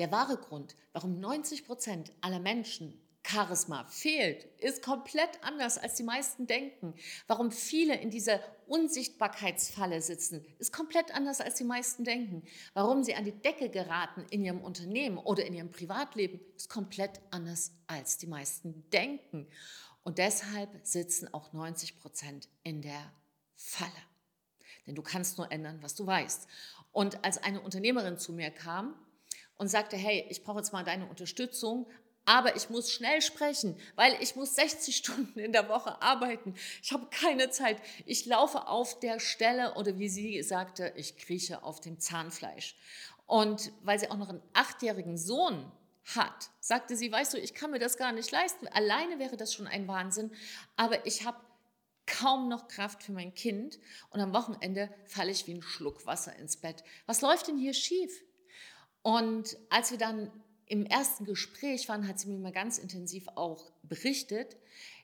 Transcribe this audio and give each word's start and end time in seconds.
Der 0.00 0.10
wahre 0.10 0.38
Grund, 0.38 0.76
warum 0.94 1.20
90 1.20 1.66
Prozent 1.66 2.10
aller 2.22 2.38
Menschen 2.38 2.98
Charisma 3.22 3.84
fehlt, 3.84 4.44
ist 4.58 4.82
komplett 4.82 5.44
anders, 5.44 5.76
als 5.76 5.96
die 5.96 6.02
meisten 6.04 6.46
denken. 6.46 6.94
Warum 7.26 7.52
viele 7.52 8.00
in 8.00 8.08
dieser 8.08 8.40
Unsichtbarkeitsfalle 8.66 10.00
sitzen, 10.00 10.42
ist 10.58 10.72
komplett 10.72 11.14
anders, 11.14 11.42
als 11.42 11.56
die 11.56 11.64
meisten 11.64 12.04
denken. 12.04 12.44
Warum 12.72 13.04
sie 13.04 13.14
an 13.14 13.26
die 13.26 13.42
Decke 13.42 13.68
geraten 13.68 14.24
in 14.30 14.42
ihrem 14.42 14.62
Unternehmen 14.62 15.18
oder 15.18 15.44
in 15.44 15.52
ihrem 15.52 15.70
Privatleben, 15.70 16.40
ist 16.56 16.70
komplett 16.70 17.20
anders, 17.30 17.72
als 17.86 18.16
die 18.16 18.26
meisten 18.26 18.88
denken. 18.94 19.48
Und 20.02 20.16
deshalb 20.16 20.70
sitzen 20.82 21.28
auch 21.34 21.52
90 21.52 21.98
Prozent 21.98 22.48
in 22.62 22.80
der 22.80 23.12
Falle. 23.54 23.92
Denn 24.86 24.94
du 24.94 25.02
kannst 25.02 25.36
nur 25.36 25.52
ändern, 25.52 25.82
was 25.82 25.94
du 25.94 26.06
weißt. 26.06 26.48
Und 26.90 27.22
als 27.22 27.36
eine 27.36 27.60
Unternehmerin 27.60 28.16
zu 28.16 28.32
mir 28.32 28.50
kam 28.50 28.94
und 29.60 29.68
sagte, 29.68 29.98
hey, 29.98 30.24
ich 30.30 30.42
brauche 30.42 30.56
jetzt 30.56 30.72
mal 30.72 30.84
deine 30.84 31.06
Unterstützung, 31.06 31.86
aber 32.24 32.56
ich 32.56 32.70
muss 32.70 32.90
schnell 32.90 33.20
sprechen, 33.20 33.78
weil 33.94 34.16
ich 34.22 34.34
muss 34.34 34.54
60 34.54 34.96
Stunden 34.96 35.38
in 35.38 35.52
der 35.52 35.68
Woche 35.68 36.00
arbeiten. 36.00 36.54
Ich 36.82 36.92
habe 36.92 37.06
keine 37.10 37.50
Zeit. 37.50 37.76
Ich 38.06 38.24
laufe 38.24 38.68
auf 38.68 38.98
der 39.00 39.20
Stelle 39.20 39.74
oder 39.74 39.98
wie 39.98 40.08
sie 40.08 40.42
sagte, 40.42 40.94
ich 40.96 41.18
krieche 41.18 41.62
auf 41.62 41.82
dem 41.82 42.00
Zahnfleisch. 42.00 42.74
Und 43.26 43.70
weil 43.82 43.98
sie 43.98 44.10
auch 44.10 44.16
noch 44.16 44.30
einen 44.30 44.42
achtjährigen 44.54 45.18
Sohn 45.18 45.70
hat, 46.16 46.48
sagte 46.60 46.96
sie, 46.96 47.12
weißt 47.12 47.34
du, 47.34 47.38
ich 47.38 47.52
kann 47.52 47.70
mir 47.70 47.78
das 47.78 47.98
gar 47.98 48.12
nicht 48.12 48.30
leisten. 48.30 48.66
Alleine 48.68 49.18
wäre 49.18 49.36
das 49.36 49.52
schon 49.52 49.66
ein 49.66 49.86
Wahnsinn, 49.86 50.30
aber 50.74 51.04
ich 51.04 51.26
habe 51.26 51.38
kaum 52.06 52.48
noch 52.48 52.66
Kraft 52.66 53.02
für 53.02 53.12
mein 53.12 53.34
Kind 53.34 53.78
und 54.08 54.20
am 54.20 54.32
Wochenende 54.32 54.88
falle 55.04 55.30
ich 55.30 55.46
wie 55.46 55.52
ein 55.52 55.62
Schluck 55.62 56.06
Wasser 56.06 56.34
ins 56.36 56.56
Bett. 56.56 56.82
Was 57.04 57.20
läuft 57.20 57.48
denn 57.48 57.58
hier 57.58 57.74
schief? 57.74 58.24
Und 59.02 59.56
als 59.70 59.90
wir 59.90 59.98
dann 59.98 60.30
im 60.66 60.86
ersten 60.86 61.24
Gespräch 61.24 61.88
waren, 61.88 62.06
hat 62.06 62.20
sie 62.20 62.28
mir 62.28 62.38
mal 62.38 62.52
ganz 62.52 62.78
intensiv 62.78 63.26
auch 63.34 63.72
berichtet, 63.82 64.56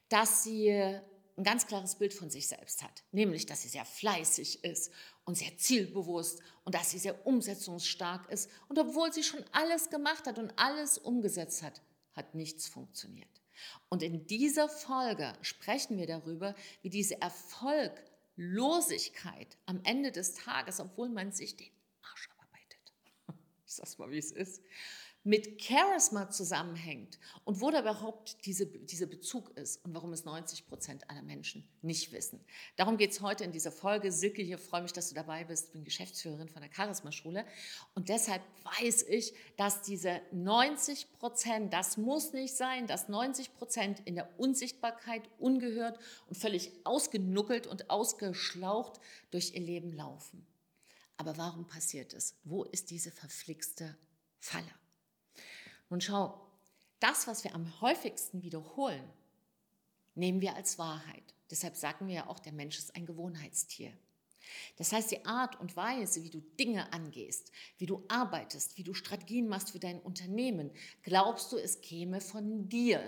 dass 0.09 0.45
sie 0.45 0.71
ein 0.71 1.45
ganz 1.45 1.67
klares 1.67 1.97
Bild 1.97 2.15
von 2.15 2.31
sich 2.31 2.49
selbst 2.49 2.83
hat, 2.83 3.05
nämlich 3.13 3.45
dass 3.47 3.63
sie 3.63 3.69
sehr 3.69 3.85
fleißig 3.85 4.65
ist 4.65 4.91
und 5.25 5.37
sehr 5.37 5.57
zielbewusst 5.59 6.41
und 6.65 6.75
dass 6.75 6.91
sie 6.91 6.99
sehr 6.99 7.27
umsetzungsstark 7.27 8.31
ist. 8.31 8.51
Und 8.69 8.79
obwohl 8.79 9.13
sie 9.13 9.23
schon 9.23 9.45
alles 9.53 9.91
gemacht 9.91 10.27
hat 10.27 10.39
und 10.39 10.53
alles 10.57 10.97
umgesetzt 10.99 11.63
hat, 11.63 11.83
hat 12.15 12.35
nichts 12.35 12.67
funktioniert. 12.69 13.29
Und 13.89 14.03
in 14.03 14.27
dieser 14.27 14.69
Folge 14.69 15.33
sprechen 15.43 15.99
wir 15.99 16.07
darüber, 16.07 16.55
wie 16.83 16.91
diese 16.91 17.21
Erfolglosigkeit 17.21 19.57
am 19.67 19.81
Ende 19.85 20.11
des 20.13 20.35
Tages, 20.35 20.79
obwohl 20.81 21.09
man 21.09 21.33
sich 21.33 21.57
den 21.57 21.71
Arsch 22.03 22.29
sag's 23.77 23.99
mal, 23.99 24.11
wie 24.11 24.19
es 24.19 24.33
ist, 24.33 24.63
mit 25.27 25.61
Charisma 25.61 26.31
zusammenhängt 26.31 27.19
und 27.45 27.61
wo 27.61 27.73
da 27.73 27.81
überhaupt 27.81 28.47
diese, 28.47 28.65
dieser 28.65 29.07
Bezug 29.07 29.51
ist 29.57 29.85
und 29.85 29.93
warum 29.93 30.13
es 30.13 30.25
90 30.25 30.69
Prozent 30.69 31.11
aller 31.11 31.23
Menschen 31.23 31.69
nicht 31.83 32.13
wissen. 32.13 32.39
Darum 32.77 32.97
geht 32.97 33.11
es 33.11 33.21
heute 33.21 33.43
in 33.43 33.51
dieser 33.51 33.73
Folge. 33.73 34.13
Silke, 34.13 34.41
hier 34.41 34.57
freue 34.57 34.83
mich, 34.83 34.93
dass 34.93 35.09
du 35.09 35.17
dabei 35.17 35.43
bist. 35.43 35.67
Ich 35.67 35.73
bin 35.73 35.83
Geschäftsführerin 35.83 36.49
von 36.49 36.63
der 36.63 36.71
Charisma-Schule 36.73 37.45
und 37.97 38.09
deshalb 38.09 38.41
weiß 38.79 39.03
ich, 39.09 39.35
dass 39.57 39.83
diese 39.83 40.21
90 40.31 41.11
Prozent, 41.19 41.73
das 41.73 41.97
muss 41.97 42.33
nicht 42.33 42.55
sein, 42.55 42.87
dass 42.87 43.09
90 43.09 43.53
Prozent 43.57 44.03
in 44.05 44.15
der 44.15 44.29
Unsichtbarkeit, 44.39 45.23
ungehört 45.41 45.99
und 46.29 46.37
völlig 46.37 46.71
ausgenuckelt 46.85 47.67
und 47.67 47.91
ausgeschlaucht 47.91 49.01
durch 49.33 49.55
ihr 49.55 49.61
Leben 49.61 49.93
laufen. 49.93 50.47
Aber 51.17 51.37
warum 51.37 51.67
passiert 51.67 52.13
es? 52.15 52.35
Wo 52.45 52.65
ist 52.65 52.91
diese 52.91 53.11
verflixte 53.11 53.97
Falle? 54.39 54.73
Nun 55.89 56.01
schau, 56.01 56.41
das, 57.01 57.27
was 57.27 57.45
wir 57.45 57.55
am 57.55 57.81
häufigsten 57.81 58.43
wiederholen, 58.43 59.05
nehmen 60.15 60.41
wir 60.41 60.57
als 60.57 60.79
Wahrheit. 60.79 61.35
Deshalb 61.51 61.77
sagen 61.77 62.09
wir 62.09 62.15
ja 62.15 62.27
auch, 62.27 62.39
der 62.39 62.53
Mensch 62.53 62.79
ist 62.79 62.97
ein 62.97 63.07
Gewohnheitstier. 63.07 63.93
Das 64.77 64.93
heißt, 64.93 65.11
die 65.11 65.25
Art 65.25 65.59
und 65.61 65.77
Weise, 65.77 66.23
wie 66.23 66.31
du 66.31 66.41
Dinge 66.41 66.93
angehst, 66.93 67.51
wie 67.79 67.87
du 67.87 68.05
arbeitest, 68.09 68.77
wie 68.77 68.85
du 68.85 68.95
Strategien 68.95 69.49
machst 69.49 69.73
für 69.73 69.79
dein 69.79 70.01
Unternehmen, 70.01 70.71
glaubst 71.03 71.53
du, 71.53 71.57
es 71.57 71.81
käme 71.81 72.21
von 72.21 72.69
dir. 72.69 73.03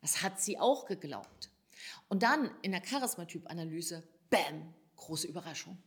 Das 0.00 0.22
hat 0.22 0.40
sie 0.40 0.58
auch 0.58 0.86
geglaubt. 0.86 1.50
Und 2.08 2.22
dann 2.22 2.50
in 2.62 2.72
der 2.72 2.80
Charismatyp-Analyse, 2.80 4.02
bam, 4.30 4.74
große 4.96 5.26
Überraschung. 5.26 5.78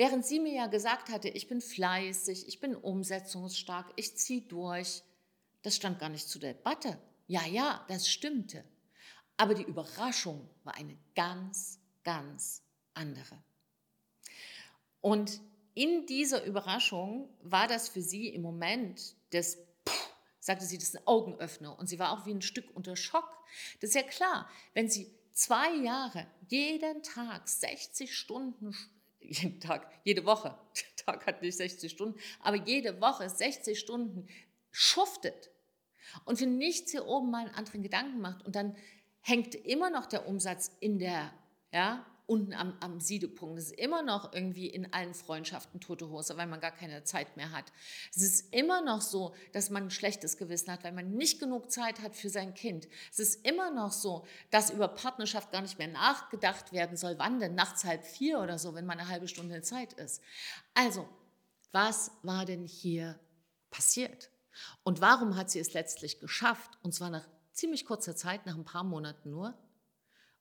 Während 0.00 0.24
sie 0.24 0.40
mir 0.40 0.54
ja 0.54 0.66
gesagt 0.66 1.10
hatte, 1.10 1.28
ich 1.28 1.46
bin 1.46 1.60
fleißig, 1.60 2.48
ich 2.48 2.58
bin 2.58 2.74
umsetzungsstark, 2.74 3.92
ich 3.96 4.16
ziehe 4.16 4.40
durch, 4.40 5.02
das 5.60 5.76
stand 5.76 5.98
gar 5.98 6.08
nicht 6.08 6.26
zur 6.26 6.40
Debatte. 6.40 6.98
Ja, 7.26 7.44
ja, 7.44 7.84
das 7.86 8.08
stimmte. 8.08 8.64
Aber 9.36 9.52
die 9.52 9.62
Überraschung 9.62 10.48
war 10.64 10.74
eine 10.74 10.96
ganz, 11.14 11.80
ganz 12.02 12.62
andere. 12.94 13.44
Und 15.02 15.42
in 15.74 16.06
dieser 16.06 16.44
Überraschung 16.46 17.28
war 17.42 17.68
das 17.68 17.90
für 17.90 18.00
sie 18.00 18.28
im 18.28 18.40
Moment 18.40 19.16
des, 19.34 19.58
sagte 20.38 20.64
sie, 20.64 20.78
das 20.78 21.06
Augenöffner. 21.06 21.78
Und 21.78 21.90
sie 21.90 21.98
war 21.98 22.12
auch 22.12 22.24
wie 22.24 22.32
ein 22.32 22.40
Stück 22.40 22.74
unter 22.74 22.96
Schock. 22.96 23.28
Das 23.82 23.90
ist 23.90 23.96
ja 23.96 24.02
klar, 24.02 24.48
wenn 24.72 24.88
sie 24.88 25.12
zwei 25.32 25.74
Jahre 25.74 26.26
jeden 26.48 27.02
Tag 27.02 27.46
60 27.46 28.16
Stunden 28.16 28.74
jeden 29.20 29.60
Tag, 29.60 29.90
jede 30.04 30.24
Woche, 30.24 30.56
der 30.76 31.04
Tag 31.04 31.26
hat 31.26 31.42
nicht 31.42 31.56
60 31.56 31.90
Stunden, 31.90 32.18
aber 32.40 32.56
jede 32.56 33.00
Woche 33.00 33.28
60 33.28 33.78
Stunden 33.78 34.28
schuftet 34.70 35.50
und 36.24 36.38
für 36.38 36.46
nichts 36.46 36.90
hier 36.90 37.06
oben 37.06 37.30
mal 37.30 37.46
einen 37.46 37.54
anderen 37.54 37.82
Gedanken 37.82 38.20
macht. 38.20 38.44
Und 38.44 38.56
dann 38.56 38.76
hängt 39.20 39.54
immer 39.54 39.90
noch 39.90 40.06
der 40.06 40.26
Umsatz 40.26 40.72
in 40.80 40.98
der, 40.98 41.32
ja, 41.72 42.06
unten 42.30 42.54
am, 42.54 42.74
am 42.78 43.00
Siedepunkt. 43.00 43.58
Es 43.58 43.72
ist 43.72 43.78
immer 43.78 44.02
noch 44.02 44.32
irgendwie 44.32 44.68
in 44.68 44.92
allen 44.92 45.14
Freundschaften 45.14 45.80
tote 45.80 46.10
Hose, 46.10 46.36
weil 46.36 46.46
man 46.46 46.60
gar 46.60 46.70
keine 46.70 47.02
Zeit 47.02 47.36
mehr 47.36 47.50
hat. 47.50 47.72
Es 48.14 48.22
ist 48.22 48.54
immer 48.54 48.82
noch 48.82 49.00
so, 49.00 49.34
dass 49.52 49.68
man 49.68 49.84
ein 49.84 49.90
schlechtes 49.90 50.36
Gewissen 50.36 50.70
hat, 50.70 50.84
weil 50.84 50.92
man 50.92 51.10
nicht 51.10 51.40
genug 51.40 51.72
Zeit 51.72 52.00
hat 52.00 52.14
für 52.14 52.30
sein 52.30 52.54
Kind. 52.54 52.86
Es 53.10 53.18
ist 53.18 53.44
immer 53.44 53.72
noch 53.72 53.90
so, 53.90 54.24
dass 54.52 54.70
über 54.70 54.86
Partnerschaft 54.86 55.50
gar 55.50 55.60
nicht 55.60 55.78
mehr 55.78 55.88
nachgedacht 55.88 56.72
werden 56.72 56.96
soll. 56.96 57.18
Wann 57.18 57.40
denn? 57.40 57.56
Nachts 57.56 57.84
halb 57.84 58.04
vier 58.04 58.38
oder 58.38 58.60
so, 58.60 58.74
wenn 58.76 58.86
man 58.86 59.00
eine 59.00 59.08
halbe 59.08 59.26
Stunde 59.26 59.60
Zeit 59.62 59.94
ist. 59.94 60.22
Also, 60.72 61.08
was 61.72 62.12
war 62.22 62.44
denn 62.44 62.64
hier 62.64 63.18
passiert? 63.70 64.30
Und 64.84 65.00
warum 65.00 65.34
hat 65.34 65.50
sie 65.50 65.58
es 65.58 65.72
letztlich 65.72 66.20
geschafft? 66.20 66.78
Und 66.82 66.94
zwar 66.94 67.10
nach 67.10 67.26
ziemlich 67.52 67.84
kurzer 67.84 68.14
Zeit, 68.14 68.46
nach 68.46 68.56
ein 68.56 68.64
paar 68.64 68.84
Monaten 68.84 69.30
nur, 69.30 69.58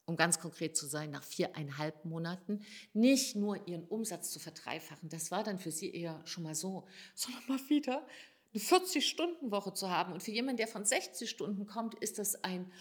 um 0.09 0.18
ganz 0.18 0.40
konkret 0.40 0.75
zu 0.75 0.88
sein, 0.88 1.12
nach 1.12 1.24
viereinhalb 1.24 2.03
Monaten 2.03 2.66
nicht 2.94 3.36
nur 3.36 3.68
ihren 3.68 3.86
Umsatz 3.86 4.31
zu 4.31 4.40
verdreifachen. 4.40 5.08
Das 5.08 5.30
war 5.30 5.44
dann 5.44 5.59
für 5.59 5.72
sie 5.72 5.94
eher 5.94 6.20
schon 6.25 6.44
mal 6.44 6.56
so, 6.56 6.88
sondern 7.14 7.44
mal 7.47 7.70
wieder 7.70 8.06
eine 8.52 8.62
40-Stunden-Woche 8.62 9.74
zu 9.74 9.90
haben. 9.90 10.12
Und 10.12 10.24
für 10.24 10.31
jemanden, 10.31 10.58
der 10.58 10.68
von 10.68 10.84
60 10.84 11.30
Stunden 11.30 11.68
kommt, 11.68 11.96
ist 11.96 12.18
das 12.18 12.44
ein... 12.44 12.72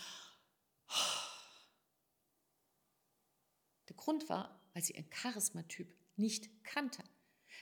Der 3.88 3.96
Grund 3.96 4.28
war, 4.30 4.58
weil 4.72 4.82
sie 4.82 4.94
ihren 4.94 5.10
Charismatyp 5.10 5.94
nicht 6.16 6.48
kannte. 6.64 7.04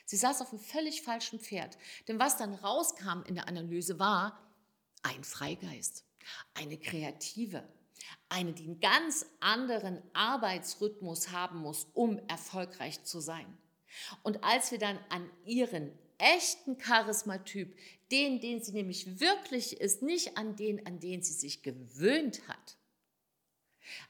Sie 0.04 0.16
saß 0.16 0.42
auf 0.42 0.50
einem 0.50 0.60
völlig 0.60 1.02
falschen 1.02 1.40
Pferd. 1.40 1.76
Denn 2.06 2.20
was 2.20 2.36
dann 2.36 2.54
rauskam 2.54 3.22
in 3.26 3.34
der 3.34 3.48
Analyse 3.48 3.98
war 3.98 4.40
ein 5.02 5.24
Freigeist, 5.24 6.04
eine 6.54 6.78
Kreative, 6.78 7.68
eine, 8.28 8.52
die 8.52 8.64
einen 8.64 8.80
ganz 8.80 9.26
anderen 9.40 10.02
Arbeitsrhythmus 10.12 11.30
haben 11.30 11.58
muss, 11.58 11.86
um 11.94 12.18
erfolgreich 12.28 13.02
zu 13.04 13.20
sein. 13.20 13.46
Und 14.22 14.42
als 14.44 14.70
wir 14.70 14.78
dann 14.78 14.98
an 15.08 15.30
ihren 15.44 15.92
echten 16.18 16.78
Charismatyp, 16.78 17.76
den, 18.10 18.40
den 18.40 18.62
sie 18.62 18.72
nämlich 18.72 19.20
wirklich 19.20 19.80
ist, 19.80 20.02
nicht 20.02 20.36
an 20.36 20.56
den, 20.56 20.86
an 20.86 21.00
den 21.00 21.22
sie 21.22 21.32
sich 21.32 21.62
gewöhnt 21.62 22.46
hat, 22.48 22.76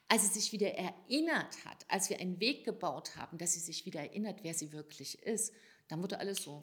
als 0.08 0.22
sie 0.22 0.40
sich 0.40 0.52
wieder 0.52 0.74
erinnert 0.74 1.64
hat, 1.64 1.84
als 1.88 2.10
wir 2.10 2.20
einen 2.20 2.40
Weg 2.40 2.64
gebaut 2.64 3.16
haben, 3.16 3.38
dass 3.38 3.54
sie 3.54 3.60
sich 3.60 3.84
wieder 3.86 4.00
erinnert, 4.00 4.42
wer 4.42 4.54
sie 4.54 4.72
wirklich 4.72 5.22
ist, 5.22 5.52
dann 5.88 6.02
wurde 6.02 6.18
alles 6.18 6.42
so. 6.42 6.60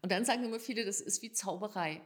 Und 0.00 0.10
dann 0.10 0.24
sagen 0.24 0.44
immer 0.44 0.60
viele, 0.60 0.84
das 0.84 1.00
ist 1.00 1.22
wie 1.22 1.32
Zauberei. 1.32 2.02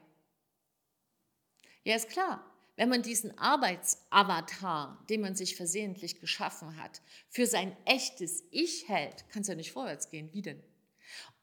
Ja, 1.87 1.95
ist 1.95 2.09
klar. 2.09 2.45
Wenn 2.75 2.89
man 2.89 3.03
diesen 3.03 3.39
Arbeitsavatar, 3.39 5.05
den 5.09 5.21
man 5.21 5.37
sich 5.37 5.55
versehentlich 5.55 6.19
geschaffen 6.21 6.83
hat, 6.83 7.01
für 7.29 7.47
sein 7.47 7.77
echtes 7.85 8.43
Ich 8.51 8.89
hält, 8.89 9.29
kann 9.29 9.43
es 9.43 9.49
ja 9.49 9.55
nicht 9.55 9.71
vorwärts 9.71 10.09
gehen. 10.09 10.29
Wie 10.33 10.43
denn? 10.43 10.61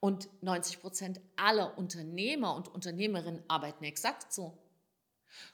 Und 0.01 0.28
90 0.44 0.81
Prozent 0.81 1.22
aller 1.38 1.78
Unternehmer 1.78 2.54
und 2.56 2.68
Unternehmerinnen 2.68 3.42
arbeiten 3.48 3.86
exakt 3.86 4.34
so. 4.34 4.62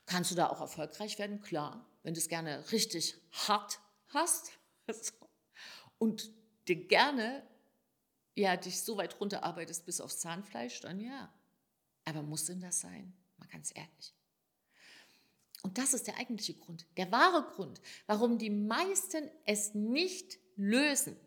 Kannst 0.08 0.32
du 0.32 0.36
da 0.36 0.50
auch 0.50 0.60
erfolgreich 0.60 1.20
werden? 1.20 1.40
Klar, 1.40 1.86
wenn 2.02 2.16
du 2.16 2.20
es 2.20 2.28
gerne 2.28 2.72
richtig 2.72 3.16
hart 3.48 3.80
hast 4.08 4.54
und 6.00 6.32
dir 6.68 6.88
gerne 6.88 7.48
ja, 8.34 8.58
dich 8.58 8.82
so 8.82 8.98
weit 8.98 9.20
runterarbeitest 9.20 9.86
bis 9.86 10.02
aufs 10.02 10.18
Zahnfleisch, 10.18 10.80
dann 10.80 11.00
ja. 11.00 11.32
Aber 12.06 12.24
muss 12.24 12.46
denn 12.46 12.60
das 12.60 12.80
sein? 12.80 13.14
Mal 13.38 13.50
ganz 13.50 13.72
ehrlich. 13.76 14.16
Und 15.64 15.78
das 15.78 15.94
ist 15.94 16.08
der 16.08 16.18
eigentliche 16.18 16.54
Grund, 16.54 16.86
der 16.98 17.12
wahre 17.12 17.44
Grund, 17.54 17.82
warum 18.08 18.38
die 18.38 18.50
meisten 18.50 19.30
es 19.46 19.74
nicht 19.74 20.40
lösen, 20.56 21.18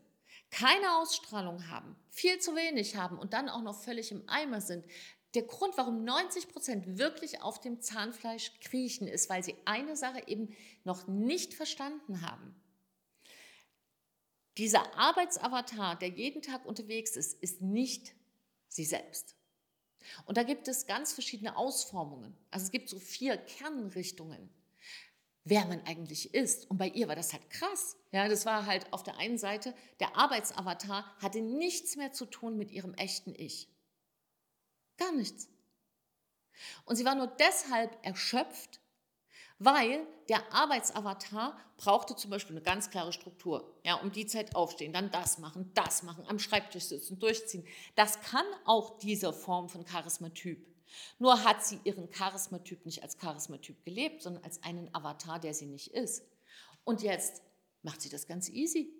keine 0.49 0.97
Ausstrahlung 0.97 1.69
haben, 1.69 1.95
viel 2.09 2.39
zu 2.39 2.55
wenig 2.55 2.95
haben 2.95 3.17
und 3.17 3.33
dann 3.33 3.49
auch 3.49 3.61
noch 3.61 3.81
völlig 3.83 4.11
im 4.11 4.27
Eimer 4.27 4.61
sind. 4.61 4.85
Der 5.33 5.43
Grund, 5.43 5.77
warum 5.77 6.03
90 6.03 6.47
Prozent 6.47 6.99
wirklich 6.99 7.41
auf 7.41 7.59
dem 7.59 7.81
Zahnfleisch 7.81 8.59
kriechen, 8.59 9.07
ist, 9.07 9.29
weil 9.29 9.43
sie 9.43 9.55
eine 9.65 9.95
Sache 9.95 10.27
eben 10.27 10.55
noch 10.83 11.07
nicht 11.07 11.55
verstanden 11.55 12.21
haben. 12.21 12.55
Dieser 14.57 14.95
Arbeitsavatar, 14.95 15.97
der 15.97 16.09
jeden 16.09 16.43
Tag 16.43 16.65
unterwegs 16.65 17.15
ist, 17.15 17.41
ist 17.41 17.61
nicht 17.61 18.13
sie 18.67 18.85
selbst. 18.85 19.35
Und 20.25 20.37
da 20.37 20.43
gibt 20.43 20.67
es 20.67 20.85
ganz 20.85 21.13
verschiedene 21.13 21.57
Ausformungen. 21.57 22.35
Also 22.51 22.65
es 22.65 22.71
gibt 22.71 22.89
so 22.89 22.99
vier 22.99 23.37
Kernrichtungen, 23.37 24.49
wer 25.43 25.65
man 25.65 25.81
eigentlich 25.85 26.33
ist. 26.33 26.69
Und 26.69 26.77
bei 26.77 26.87
ihr 26.87 27.07
war 27.07 27.15
das 27.15 27.33
halt 27.33 27.49
krass. 27.49 27.97
Ja, 28.11 28.27
das 28.27 28.45
war 28.45 28.65
halt 28.65 28.91
auf 28.93 29.03
der 29.03 29.17
einen 29.17 29.37
Seite, 29.37 29.73
der 29.99 30.15
Arbeitsavatar 30.17 31.15
hatte 31.21 31.41
nichts 31.41 31.95
mehr 31.95 32.11
zu 32.11 32.25
tun 32.25 32.57
mit 32.57 32.71
ihrem 32.71 32.93
echten 32.93 33.33
Ich. 33.35 33.69
Gar 34.97 35.13
nichts. 35.13 35.49
Und 36.85 36.95
sie 36.95 37.05
war 37.05 37.15
nur 37.15 37.27
deshalb 37.27 37.97
erschöpft, 38.05 38.79
weil 39.59 40.05
der 40.29 40.53
Arbeitsavatar 40.53 41.57
brauchte 41.77 42.15
zum 42.15 42.31
Beispiel 42.31 42.55
eine 42.55 42.63
ganz 42.63 42.89
klare 42.89 43.13
Struktur. 43.13 43.77
Ja, 43.83 43.95
um 43.95 44.11
die 44.11 44.25
Zeit 44.25 44.55
aufstehen, 44.55 44.93
dann 44.93 45.11
das 45.11 45.37
machen, 45.37 45.71
das 45.73 46.03
machen, 46.03 46.25
am 46.27 46.39
Schreibtisch 46.39 46.85
sitzen, 46.85 47.19
durchziehen. 47.19 47.65
Das 47.95 48.21
kann 48.21 48.45
auch 48.65 48.99
diese 48.99 49.33
Form 49.33 49.69
von 49.69 49.85
Charismatyp. 49.85 50.65
Nur 51.19 51.43
hat 51.43 51.65
sie 51.65 51.79
ihren 51.83 52.09
Charismatyp 52.09 52.85
nicht 52.85 53.03
als 53.03 53.17
Charismatyp 53.17 53.83
gelebt, 53.83 54.21
sondern 54.21 54.43
als 54.43 54.61
einen 54.63 54.93
Avatar, 54.93 55.39
der 55.39 55.53
sie 55.53 55.65
nicht 55.65 55.87
ist. 55.93 56.23
Und 56.83 57.01
jetzt 57.01 57.41
macht 57.81 58.01
sie 58.01 58.09
das 58.09 58.27
ganz 58.27 58.49
easy. 58.49 58.93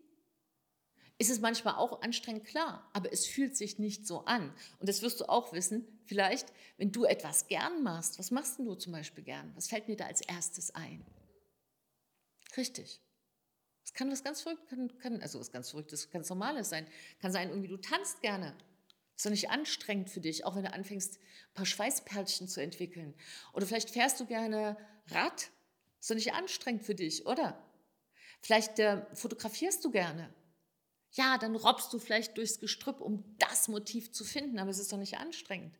Ist 1.23 1.29
es 1.29 1.39
manchmal 1.39 1.75
auch 1.75 2.01
anstrengend, 2.01 2.43
klar, 2.43 2.85
aber 2.91 3.13
es 3.13 3.25
fühlt 3.25 3.55
sich 3.55 3.79
nicht 3.79 4.05
so 4.05 4.25
an. 4.25 4.53
Und 4.79 4.89
das 4.89 5.01
wirst 5.01 5.21
du 5.21 5.29
auch 5.29 5.53
wissen, 5.53 5.87
vielleicht, 6.03 6.51
wenn 6.75 6.91
du 6.91 7.05
etwas 7.05 7.47
gern 7.47 7.81
machst. 7.81 8.19
Was 8.19 8.29
machst 8.29 8.59
du 8.59 8.75
zum 8.75 8.91
Beispiel 8.91 9.23
gern? 9.23 9.49
Was 9.55 9.69
fällt 9.69 9.87
mir 9.87 9.95
da 9.95 10.05
als 10.05 10.19
erstes 10.19 10.75
ein? 10.75 11.01
Richtig. 12.57 12.99
Es 13.85 13.93
kann 13.93 14.11
was 14.11 14.25
ganz 14.25 14.41
verrückt, 14.41 14.67
kann, 14.67 14.97
kann, 14.97 15.21
also 15.21 15.39
was 15.39 15.49
ganz 15.49 15.69
Verrücktes, 15.69 16.11
ganz 16.11 16.27
Normales 16.27 16.67
sein. 16.67 16.85
Kann 17.21 17.31
sein, 17.31 17.47
irgendwie 17.47 17.69
du 17.69 17.77
tanzt 17.77 18.19
gerne. 18.19 18.53
Ist 19.15 19.25
doch 19.25 19.31
nicht 19.31 19.49
anstrengend 19.49 20.09
für 20.09 20.19
dich, 20.19 20.43
auch 20.43 20.57
wenn 20.57 20.65
du 20.65 20.73
anfängst, 20.73 21.21
ein 21.21 21.53
paar 21.53 21.65
Schweißperlchen 21.65 22.49
zu 22.49 22.61
entwickeln. 22.61 23.13
Oder 23.53 23.65
vielleicht 23.65 23.91
fährst 23.91 24.19
du 24.19 24.25
gerne 24.25 24.75
Rad. 25.07 25.51
Ist 26.01 26.09
doch 26.09 26.15
nicht 26.15 26.33
anstrengend 26.33 26.83
für 26.83 26.95
dich, 26.95 27.25
oder? 27.25 27.65
Vielleicht 28.41 28.77
äh, 28.79 29.05
fotografierst 29.15 29.85
du 29.85 29.89
gerne. 29.89 30.33
Ja, 31.13 31.37
dann 31.37 31.55
robbst 31.55 31.93
du 31.93 31.99
vielleicht 31.99 32.37
durchs 32.37 32.59
Gestrüpp, 32.59 32.99
um 32.99 33.23
das 33.37 33.67
Motiv 33.67 34.11
zu 34.11 34.23
finden, 34.23 34.59
aber 34.59 34.71
es 34.71 34.79
ist 34.79 34.91
doch 34.91 34.97
nicht 34.97 35.17
anstrengend. 35.17 35.77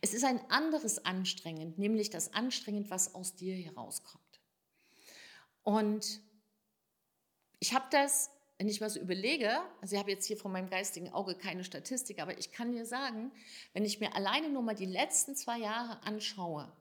Es 0.00 0.14
ist 0.14 0.24
ein 0.24 0.40
anderes 0.50 1.04
anstrengend, 1.04 1.78
nämlich 1.78 2.10
das 2.10 2.32
anstrengend, 2.34 2.90
was 2.90 3.14
aus 3.14 3.36
dir 3.36 3.54
herauskommt. 3.54 4.40
Und 5.62 6.20
ich 7.58 7.74
habe 7.74 7.86
das, 7.90 8.30
wenn 8.58 8.68
ich 8.68 8.78
so 8.78 8.98
überlege, 8.98 9.60
also 9.80 9.94
ich 9.94 10.00
habe 10.00 10.10
jetzt 10.10 10.26
hier 10.26 10.36
vor 10.36 10.50
meinem 10.50 10.70
geistigen 10.70 11.10
Auge 11.10 11.34
keine 11.34 11.64
Statistik, 11.64 12.20
aber 12.20 12.38
ich 12.38 12.50
kann 12.50 12.72
dir 12.72 12.86
sagen, 12.86 13.30
wenn 13.72 13.84
ich 13.84 14.00
mir 14.00 14.14
alleine 14.14 14.48
nur 14.48 14.62
mal 14.62 14.74
die 14.74 14.86
letzten 14.86 15.36
zwei 15.36 15.58
Jahre 15.58 16.02
anschaue, 16.02 16.72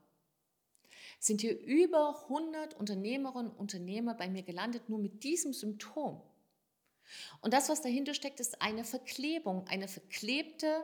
sind 1.20 1.42
hier 1.42 1.60
über 1.60 2.24
100 2.24 2.74
Unternehmerinnen 2.74 3.52
und 3.52 3.60
Unternehmer 3.60 4.16
bei 4.16 4.28
mir 4.28 4.44
gelandet, 4.44 4.90
nur 4.90 4.98
mit 4.98 5.24
diesem 5.24 5.54
Symptom. 5.54 6.22
Und 7.42 7.54
das, 7.54 7.70
was 7.70 7.82
dahinter 7.82 8.14
steckt, 8.14 8.40
ist 8.40 8.62
eine 8.62 8.84
Verklebung, 8.84 9.68
eine 9.68 9.88
verklebte 9.88 10.84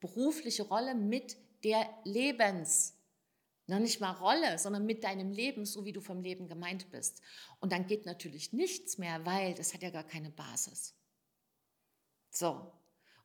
berufliche 0.00 0.64
Rolle 0.64 0.94
mit 0.94 1.36
der 1.64 1.88
Lebens. 2.04 2.94
Noch 3.66 3.78
nicht 3.78 4.00
mal 4.00 4.12
Rolle, 4.12 4.58
sondern 4.58 4.84
mit 4.84 5.04
deinem 5.04 5.32
Leben, 5.32 5.64
so 5.64 5.86
wie 5.86 5.92
du 5.92 6.02
vom 6.02 6.20
Leben 6.20 6.48
gemeint 6.48 6.90
bist. 6.90 7.22
Und 7.60 7.72
dann 7.72 7.86
geht 7.86 8.04
natürlich 8.04 8.52
nichts 8.52 8.98
mehr, 8.98 9.24
weil 9.24 9.54
das 9.54 9.72
hat 9.72 9.82
ja 9.82 9.88
gar 9.88 10.04
keine 10.04 10.30
Basis. 10.30 10.94
So. 12.30 12.70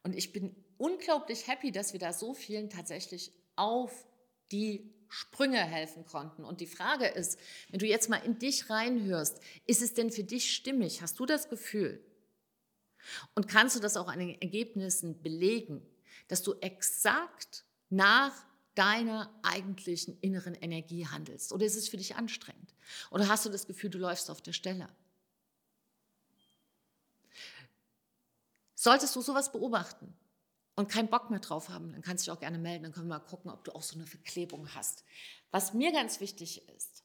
Und 0.04 0.16
ich 0.16 0.32
bin 0.32 0.56
unglaublich 0.78 1.48
happy, 1.48 1.74
dass 1.74 1.92
wir 1.92 2.00
da 2.00 2.14
so 2.14 2.34
vielen 2.34 2.70
tatsächlich 2.70 3.34
auf 3.58 4.08
die 4.54 4.94
Sprünge 5.10 5.58
helfen 5.58 6.06
konnten. 6.06 6.46
Und 6.46 6.62
die 6.62 6.68
Frage 6.68 7.08
ist, 7.08 7.38
wenn 7.70 7.80
du 7.80 7.86
jetzt 7.86 8.10
mal 8.10 8.24
in 8.24 8.40
dich 8.40 8.70
reinhörst, 8.70 9.42
ist 9.66 9.82
es 9.82 9.94
denn 9.94 10.12
für 10.12 10.24
dich 10.24 10.56
stimmig? 10.56 11.02
Hast 11.02 11.20
du 11.20 11.26
das 11.26 11.50
Gefühl? 11.50 12.02
Und 13.36 13.48
kannst 13.48 13.76
du 13.76 13.80
das 13.80 13.98
auch 13.98 14.08
an 14.08 14.20
den 14.20 14.42
Ergebnissen 14.42 15.22
belegen, 15.22 15.82
dass 16.28 16.44
du 16.44 16.54
exakt 16.62 17.66
nach 17.90 18.34
deiner 18.76 19.34
eigentlichen 19.44 20.18
inneren 20.22 20.56
Energie 20.56 21.06
handelst? 21.06 21.52
Oder 21.52 21.66
ist 21.66 21.76
es 21.76 21.90
für 21.90 21.98
dich 21.98 22.16
anstrengend? 22.16 22.74
Oder 23.12 23.28
hast 23.28 23.46
du 23.46 23.50
das 23.50 23.68
Gefühl, 23.68 23.90
du 23.90 23.98
läufst 23.98 24.30
auf 24.30 24.42
der 24.42 24.54
Stelle? 24.54 24.88
Solltest 28.76 29.16
du 29.16 29.22
sowas 29.22 29.52
beobachten 29.52 30.14
und 30.76 30.88
keinen 30.88 31.10
Bock 31.10 31.30
mehr 31.30 31.42
drauf 31.42 31.68
haben, 31.68 31.92
dann 31.92 32.02
kannst 32.02 32.26
du 32.26 32.32
dich 32.32 32.38
auch 32.38 32.40
gerne 32.40 32.58
melden, 32.58 32.84
dann 32.84 32.94
können 32.94 33.08
wir 33.08 33.20
mal 33.20 33.26
gucken, 33.26 33.52
ob 33.52 33.66
du 33.66 33.76
auch 33.76 33.84
so 33.84 33.96
eine 33.96 34.08
Verklebung 34.08 34.74
hast. 34.74 35.04
Was 35.52 35.74
mir 35.74 35.92
ganz 35.92 36.22
wichtig 36.22 36.66
ist, 36.70 37.04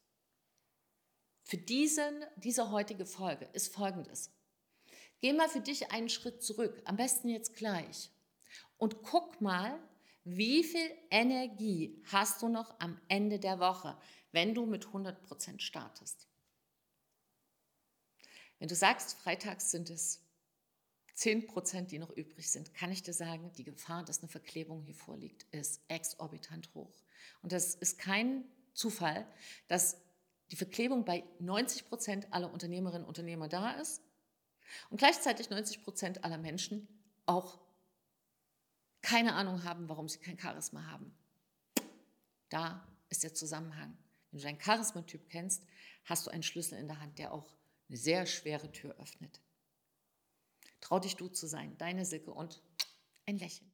für 1.43 1.57
diesen, 1.57 2.25
diese 2.37 2.71
heutige 2.71 3.05
Folge 3.05 3.47
ist 3.53 3.75
folgendes. 3.75 4.31
Geh 5.25 5.33
mal 5.33 5.49
für 5.49 5.63
dich 5.63 5.91
einen 5.91 6.11
Schritt 6.11 6.43
zurück, 6.43 6.83
am 6.85 6.97
besten 6.97 7.31
jetzt 7.31 7.55
gleich, 7.55 8.11
und 8.77 9.03
guck 9.03 9.41
mal, 9.41 9.81
wie 10.23 10.63
viel 10.63 10.91
Energie 11.11 11.99
hast 12.13 12.43
du 12.43 12.49
noch 12.49 12.79
am 12.79 13.01
Ende 13.09 13.39
der 13.39 13.59
Woche, 13.59 13.97
wenn 14.33 14.55
du 14.55 14.67
mit 14.67 14.85
100% 14.85 15.61
startest? 15.61 16.29
Wenn 18.59 18.69
du 18.69 18.75
sagst, 18.75 19.17
freitags 19.17 19.71
sind 19.71 19.89
es 19.89 20.21
10%, 21.17 21.87
die 21.87 21.99
noch 21.99 22.11
übrig 22.11 22.51
sind, 22.51 22.75
kann 22.75 22.93
ich 22.93 23.03
dir 23.03 23.15
sagen, 23.15 23.51
die 23.57 23.65
Gefahr, 23.65 24.05
dass 24.05 24.19
eine 24.19 24.29
Verklebung 24.29 24.83
hier 24.83 24.95
vorliegt, 24.95 25.47
ist 25.53 25.81
exorbitant 25.89 26.69
hoch. 26.75 27.03
Und 27.41 27.53
das 27.53 27.77
ist 27.77 27.99
kein 27.99 28.45
Zufall, 28.75 29.27
dass 29.69 29.97
die 30.51 30.57
Verklebung 30.57 31.07
bei 31.07 31.25
90% 31.41 32.31
aller 32.31 32.53
Unternehmerinnen 32.53 33.05
und 33.05 33.09
Unternehmer 33.09 33.49
da 33.49 33.71
ist 33.71 34.04
und 34.91 34.99
gleichzeitig 34.99 35.49
90% 35.49 36.21
aller 36.23 36.39
Menschen 36.39 36.89
auch 37.27 37.61
keine 39.03 39.35
Ahnung 39.35 39.65
haben, 39.65 39.89
warum 39.89 40.09
sie 40.09 40.19
kein 40.19 40.39
Charisma 40.39 40.87
haben. 40.87 41.15
Da 42.49 42.87
ist 43.11 43.23
der 43.23 43.35
Zusammenhang. 43.35 43.97
Wenn 44.31 44.39
du 44.39 44.45
deinen 44.45 44.59
Charismatyp 44.59 45.29
kennst, 45.29 45.63
hast 46.05 46.27
du 46.27 46.31
einen 46.31 46.43
Schlüssel 46.43 46.79
in 46.79 46.89
der 46.89 47.01
Hand, 47.01 47.19
der 47.19 47.33
auch 47.33 47.55
eine 47.89 47.99
sehr 47.99 48.27
schwere 48.27 48.73
Tür 48.73 48.95
öffnet. 48.99 49.41
Trau 50.81 50.99
dich 50.99 51.17
du 51.17 51.29
zu 51.29 51.47
sein, 51.47 51.77
deine 51.79 52.05
Silke 52.05 52.33
und 52.33 52.63
ein 53.27 53.39
Lächeln. 53.39 53.74